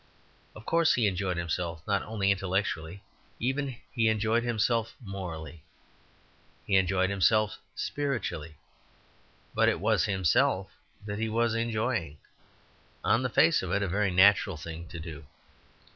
Of 0.55 0.65
course, 0.65 0.95
he 0.95 1.05
enjoyed 1.05 1.37
himself, 1.37 1.83
not 1.85 2.01
only 2.01 2.31
intellectually 2.31 3.03
even, 3.39 3.77
he 3.91 4.07
enjoyed 4.07 4.41
himself 4.43 4.95
morally, 4.99 5.61
he 6.65 6.75
enjoyed 6.75 7.11
himself 7.11 7.59
spiritually. 7.75 8.55
But 9.53 9.69
it 9.69 9.79
was 9.79 10.05
himself 10.05 10.71
that 11.05 11.19
he 11.19 11.29
was 11.29 11.53
enjoying; 11.53 12.17
on 13.03 13.21
the 13.21 13.29
face 13.29 13.61
of 13.61 13.71
it, 13.73 13.83
a 13.83 13.87
very 13.87 14.09
natural 14.09 14.57
thing 14.57 14.87
to 14.87 14.99
do. 14.99 15.23